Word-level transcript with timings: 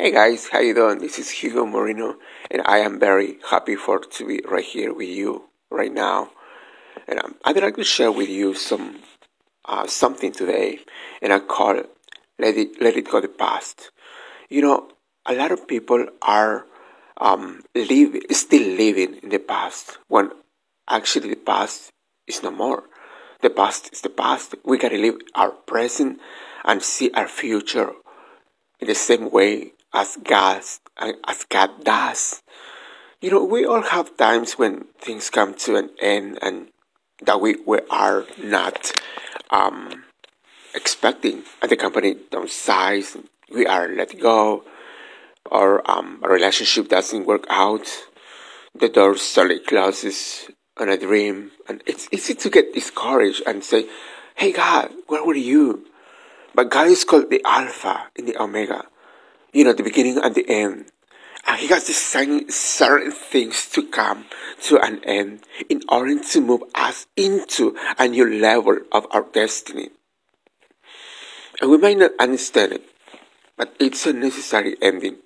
Hey 0.00 0.12
guys, 0.12 0.48
how 0.52 0.60
you 0.60 0.74
doing? 0.74 1.00
This 1.00 1.18
is 1.18 1.28
Hugo 1.28 1.66
Moreno, 1.66 2.18
and 2.52 2.62
I 2.64 2.78
am 2.78 3.00
very 3.00 3.38
happy 3.50 3.74
for 3.74 3.98
to 3.98 4.26
be 4.28 4.40
right 4.48 4.64
here 4.64 4.94
with 4.94 5.08
you 5.08 5.48
right 5.72 5.92
now. 5.92 6.30
And 7.08 7.18
um, 7.18 7.34
I'd 7.44 7.56
like 7.56 7.74
to 7.74 7.82
share 7.82 8.12
with 8.12 8.28
you 8.28 8.54
some 8.54 9.00
uh, 9.64 9.88
something 9.88 10.30
today, 10.30 10.78
and 11.20 11.32
I 11.32 11.40
call 11.40 11.80
it 11.80 11.90
"Let 12.38 12.56
It 12.56 12.80
Let 12.80 12.96
It 12.96 13.10
Go 13.10 13.20
the 13.20 13.26
Past." 13.26 13.90
You 14.48 14.62
know, 14.62 14.88
a 15.26 15.34
lot 15.34 15.50
of 15.50 15.66
people 15.66 16.06
are 16.22 16.66
um, 17.20 17.64
live, 17.74 18.14
still 18.30 18.68
living 18.76 19.16
in 19.20 19.30
the 19.30 19.40
past 19.40 19.98
when 20.06 20.30
actually 20.88 21.30
the 21.30 21.42
past 21.42 21.90
is 22.28 22.40
no 22.44 22.52
more. 22.52 22.84
The 23.42 23.50
past 23.50 23.92
is 23.92 24.02
the 24.02 24.10
past. 24.10 24.54
We 24.64 24.78
gotta 24.78 24.96
live 24.96 25.16
our 25.34 25.50
present 25.50 26.20
and 26.64 26.84
see 26.84 27.10
our 27.14 27.26
future 27.26 27.94
in 28.78 28.86
the 28.86 28.94
same 28.94 29.32
way 29.32 29.72
as 29.92 30.16
God 30.22 30.62
as 31.26 31.44
God 31.48 31.84
does. 31.84 32.42
You 33.20 33.30
know, 33.30 33.44
we 33.44 33.64
all 33.66 33.82
have 33.82 34.16
times 34.16 34.54
when 34.54 34.84
things 35.00 35.30
come 35.30 35.54
to 35.54 35.76
an 35.76 35.90
end 36.00 36.38
and 36.40 36.68
that 37.22 37.40
we, 37.40 37.56
we 37.66 37.80
are 37.90 38.24
not 38.38 38.92
um, 39.50 40.04
expecting. 40.74 41.42
And 41.60 41.70
the 41.70 41.76
company 41.76 42.14
downsize, 42.14 43.20
we 43.52 43.66
are 43.66 43.88
let 43.88 44.20
go, 44.20 44.62
or 45.50 45.88
um, 45.90 46.20
a 46.22 46.28
relationship 46.28 46.88
doesn't 46.88 47.26
work 47.26 47.46
out, 47.50 47.88
the 48.74 48.88
door 48.88 49.16
suddenly 49.16 49.58
closes 49.60 50.48
on 50.76 50.88
a 50.88 50.96
dream, 50.96 51.50
and 51.68 51.82
it's 51.86 52.08
easy 52.12 52.34
to 52.34 52.50
get 52.50 52.74
discouraged 52.74 53.42
and 53.46 53.64
say, 53.64 53.88
"Hey 54.36 54.52
God, 54.52 54.92
where 55.08 55.24
were 55.24 55.34
you?" 55.34 55.86
But 56.54 56.70
God 56.70 56.88
is 56.88 57.04
called 57.04 57.30
the 57.30 57.42
Alpha 57.44 58.06
and 58.16 58.28
the 58.28 58.40
Omega, 58.40 58.86
you 59.52 59.64
know, 59.64 59.72
the 59.72 59.82
beginning 59.82 60.18
and 60.18 60.34
the 60.34 60.48
end. 60.48 60.86
And 61.46 61.58
He 61.58 61.68
has 61.68 61.86
designed 61.86 62.52
certain 62.52 63.12
things 63.12 63.68
to 63.70 63.86
come 63.86 64.26
to 64.64 64.78
an 64.78 65.02
end 65.04 65.40
in 65.68 65.82
order 65.88 66.18
to 66.18 66.40
move 66.40 66.62
us 66.74 67.06
into 67.16 67.76
a 67.98 68.08
new 68.08 68.40
level 68.40 68.78
of 68.92 69.06
our 69.10 69.22
destiny. 69.22 69.90
And 71.60 71.70
we 71.70 71.78
might 71.78 71.98
not 71.98 72.12
understand 72.20 72.72
it, 72.72 72.84
but 73.56 73.74
it's 73.80 74.06
a 74.06 74.12
necessary 74.12 74.76
ending. 74.80 75.16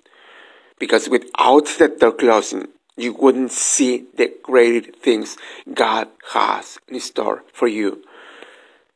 Because 0.79 1.09
without 1.09 1.67
that 1.79 1.99
door 1.99 2.13
closing, 2.13 2.67
you 2.95 3.13
wouldn't 3.13 3.51
see 3.51 4.05
the 4.15 4.33
great 4.43 5.01
things 5.01 5.37
God 5.73 6.07
has 6.31 6.77
in 6.87 6.99
store 6.99 7.43
for 7.53 7.67
you. 7.67 8.03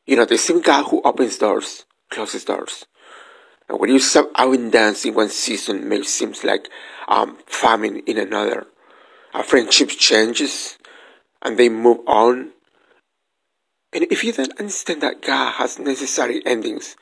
You 0.06 0.16
know, 0.16 0.24
the 0.24 0.38
same 0.38 0.60
God 0.60 0.84
who 0.84 1.02
opens 1.02 1.38
doors, 1.38 1.84
closes 2.10 2.44
doors. 2.44 2.86
And 3.68 3.78
when 3.78 3.90
you 3.90 3.98
stop 3.98 4.30
abundance 4.34 5.04
in 5.04 5.14
one 5.14 5.28
season, 5.28 5.88
may 5.88 6.02
seem 6.02 6.34
like 6.44 6.68
um, 7.06 7.36
famine 7.46 8.02
in 8.06 8.18
another. 8.18 8.66
A 9.34 9.42
friendship 9.42 9.90
changes, 9.90 10.78
and 11.42 11.58
they 11.58 11.68
move 11.68 11.98
on. 12.06 12.52
And 13.92 14.04
if 14.10 14.24
you 14.24 14.32
don't 14.32 14.58
understand 14.58 15.02
that 15.02 15.22
God 15.22 15.54
has 15.54 15.78
necessary 15.78 16.42
endings, 16.46 16.96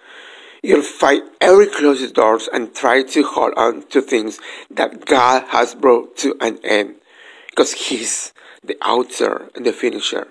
You'll 0.67 0.83
fight 0.83 1.23
every 1.41 1.69
closed 1.69 2.13
doors 2.15 2.49
and 2.53 2.75
try 2.75 3.03
to 3.03 3.23
hold 3.23 3.55
on 3.57 3.87
to 3.91 4.03
things 4.03 4.41
that 4.69 5.05
God 5.07 5.45
has 5.51 5.77
brought 5.77 6.17
to 6.19 6.35
an 6.41 6.59
end 6.65 6.97
because 7.51 7.73
He's 7.73 8.33
the 8.65 8.77
author 8.85 9.49
and 9.55 9.65
the 9.65 9.73
finisher. 9.73 10.27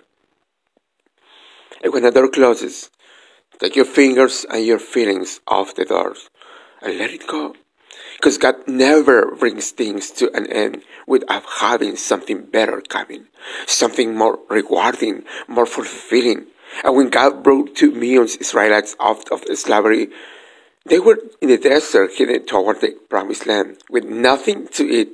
And 1.81 1.93
when 1.93 2.03
a 2.03 2.11
door 2.11 2.27
closes, 2.27 2.89
take 3.59 3.75
your 3.75 3.85
fingers 3.85 4.45
and 4.49 4.65
your 4.65 4.79
feelings 4.79 5.39
off 5.47 5.75
the 5.75 5.85
doors 5.85 6.29
and 6.81 6.97
let 6.97 7.11
it 7.11 7.27
go. 7.27 7.55
Because 8.17 8.37
God 8.37 8.55
never 8.67 9.35
brings 9.35 9.71
things 9.71 10.11
to 10.11 10.31
an 10.35 10.47
end 10.51 10.83
without 11.07 11.43
having 11.59 11.95
something 11.95 12.45
better 12.45 12.81
coming, 12.81 13.27
something 13.67 14.15
more 14.15 14.39
rewarding, 14.49 15.23
more 15.47 15.65
fulfilling, 15.65 16.47
and 16.83 16.95
when 16.95 17.09
God 17.09 17.43
brought 17.43 17.75
two 17.75 17.91
million 17.91 18.23
Israelites 18.23 18.95
out 18.99 19.31
of 19.31 19.43
slavery, 19.57 20.09
they 20.85 20.99
were 20.99 21.19
in 21.41 21.49
the 21.49 21.57
desert 21.57 22.11
headed 22.17 22.47
toward 22.47 22.81
the 22.81 22.95
promised 23.09 23.47
land 23.47 23.77
with 23.89 24.03
nothing 24.05 24.67
to 24.69 24.83
eat. 24.83 25.09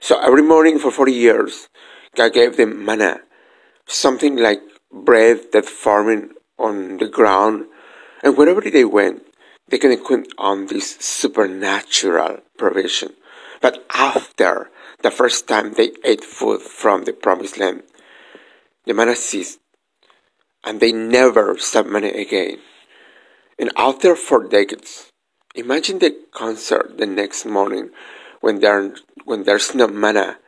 So 0.00 0.18
every 0.20 0.42
morning 0.42 0.78
for 0.78 0.90
40 0.90 1.12
years, 1.12 1.68
God 2.14 2.32
gave 2.32 2.56
them 2.56 2.84
manna, 2.84 3.20
something 3.86 4.36
like 4.36 4.60
bread 4.92 5.52
that 5.52 5.64
formed 5.64 6.32
on 6.58 6.98
the 6.98 7.08
ground. 7.08 7.66
And 8.22 8.36
wherever 8.36 8.60
they 8.60 8.84
went, 8.84 9.26
they 9.68 9.78
can 9.78 9.96
count 10.04 10.28
on 10.38 10.66
this 10.66 10.96
supernatural 10.96 12.40
provision. 12.58 13.14
But 13.60 13.84
after 13.94 14.70
the 15.02 15.10
first 15.10 15.48
time 15.48 15.72
they 15.72 15.92
ate 16.04 16.24
food 16.24 16.62
from 16.62 17.04
the 17.04 17.12
promised 17.12 17.58
land, 17.58 17.82
the 18.84 18.94
manna 18.94 19.16
ceased 19.16 19.60
and 20.64 20.80
they 20.80 20.92
never 20.92 21.58
submitted 21.58 22.16
again. 22.16 22.58
And 23.58 23.70
after 23.76 24.16
four 24.16 24.44
decades, 24.48 25.10
imagine 25.54 25.98
the 25.98 26.16
concert 26.32 26.98
the 26.98 27.06
next 27.06 27.44
morning 27.44 27.90
when 28.40 28.60
there 28.60 28.94
when 29.24 29.44
there's 29.44 29.74
no 29.74 29.86
manna. 29.86 30.38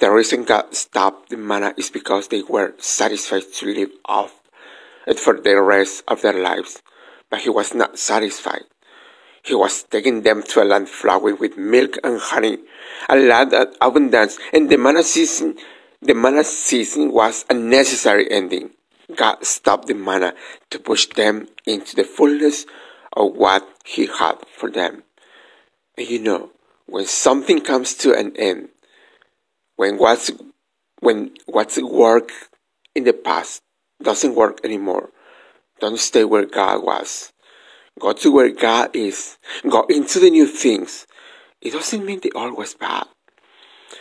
The 0.00 0.10
reason 0.10 0.44
God 0.44 0.74
stopped 0.74 1.28
the 1.28 1.36
manna 1.36 1.74
is 1.76 1.90
because 1.90 2.28
they 2.28 2.42
were 2.42 2.74
satisfied 2.78 3.52
to 3.54 3.66
live 3.66 3.90
off 4.06 4.39
for 5.18 5.40
the 5.40 5.60
rest 5.60 6.04
of 6.08 6.22
their 6.22 6.32
lives. 6.32 6.82
But 7.30 7.40
he 7.40 7.50
was 7.50 7.74
not 7.74 7.98
satisfied. 7.98 8.64
He 9.42 9.54
was 9.54 9.84
taking 9.84 10.22
them 10.22 10.42
to 10.42 10.62
a 10.62 10.64
land 10.64 10.88
flowing 10.88 11.38
with 11.38 11.56
milk 11.56 11.96
and 12.04 12.20
honey, 12.20 12.58
a 13.08 13.16
land 13.16 13.54
of 13.54 13.74
abundance, 13.80 14.38
and 14.52 14.68
the 14.68 14.76
manna 14.76 15.02
season 15.02 15.56
the 16.02 16.14
manna 16.14 16.44
season 16.44 17.12
was 17.12 17.44
a 17.50 17.54
necessary 17.54 18.30
ending. 18.30 18.70
God 19.14 19.44
stopped 19.44 19.86
the 19.86 19.94
manna 19.94 20.34
to 20.70 20.78
push 20.78 21.06
them 21.06 21.48
into 21.66 21.94
the 21.94 22.04
fullness 22.04 22.64
of 23.12 23.36
what 23.36 23.68
He 23.84 24.06
had 24.06 24.36
for 24.56 24.70
them. 24.70 25.02
And 25.98 26.08
you 26.08 26.20
know, 26.20 26.52
when 26.86 27.04
something 27.04 27.60
comes 27.60 27.94
to 27.96 28.14
an 28.14 28.34
end, 28.36 28.70
when 29.76 29.98
what's 29.98 30.30
when 31.00 31.32
what's 31.46 31.78
worked 31.80 32.32
in 32.94 33.04
the 33.04 33.12
past 33.12 33.62
doesn't 34.02 34.34
work 34.34 34.60
anymore, 34.64 35.10
don't 35.80 35.98
stay 35.98 36.24
where 36.24 36.46
God 36.46 36.84
was. 36.84 37.32
Go 37.98 38.12
to 38.12 38.32
where 38.32 38.50
God 38.50 38.94
is. 38.94 39.36
Go 39.68 39.84
into 39.88 40.20
the 40.20 40.30
new 40.30 40.46
things. 40.46 41.06
It 41.60 41.72
doesn't 41.72 42.04
mean 42.04 42.20
the 42.20 42.32
old 42.32 42.56
was 42.56 42.74
bad. 42.74 43.06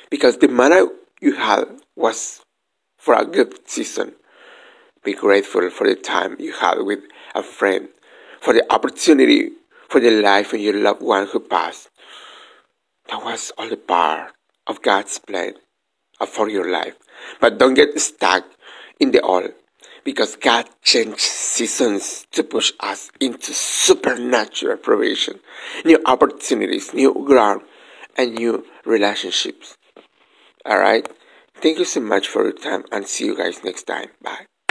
Because 0.09 0.37
the 0.37 0.47
manna 0.47 0.87
you 1.19 1.35
had 1.35 1.65
was 1.95 2.41
for 2.97 3.13
a 3.15 3.25
good 3.25 3.67
season. 3.67 4.13
Be 5.03 5.13
grateful 5.13 5.69
for 5.69 5.87
the 5.87 5.95
time 5.95 6.35
you 6.39 6.53
had 6.53 6.79
with 6.81 6.99
a 7.33 7.43
friend, 7.43 7.89
for 8.41 8.53
the 8.53 8.65
opportunity, 8.73 9.51
for 9.89 9.99
the 9.99 10.21
life 10.21 10.53
of 10.53 10.59
your 10.59 10.75
loved 10.75 11.01
one 11.01 11.27
who 11.27 11.39
passed. 11.39 11.89
That 13.09 13.23
was 13.23 13.51
all 13.57 13.71
a 13.71 13.77
part 13.77 14.33
of 14.67 14.81
God's 14.81 15.17
plan 15.19 15.53
uh, 16.19 16.25
for 16.25 16.49
your 16.49 16.69
life. 16.69 16.95
But 17.41 17.57
don't 17.57 17.73
get 17.73 17.99
stuck 17.99 18.45
in 18.99 19.11
the 19.11 19.21
old 19.21 19.51
because 20.09 20.35
God 20.35 20.67
changed 20.81 21.19
seasons 21.19 22.25
to 22.31 22.43
push 22.43 22.73
us 22.79 23.11
into 23.19 23.53
supernatural 23.53 24.77
provision, 24.77 25.39
new 25.85 26.01
opportunities, 26.03 26.95
new 26.95 27.13
ground, 27.27 27.61
and 28.17 28.33
new 28.33 28.65
relationships. 28.85 29.77
Alright? 30.67 31.07
Thank 31.61 31.77
you 31.77 31.85
so 31.85 31.99
much 31.99 32.27
for 32.27 32.41
your 32.41 32.53
time 32.53 32.85
and 32.91 33.05
see 33.05 33.27
you 33.27 33.37
guys 33.37 33.63
next 33.63 33.83
time. 33.83 34.07
Bye. 34.19 34.47